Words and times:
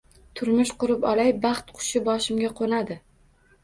Turmush 0.39 0.71
qurib 0.85 1.05
olay, 1.11 1.31
baxt 1.45 1.71
qushi 1.79 2.05
boshimga 2.11 2.55
qo‘nadi. 2.63 3.03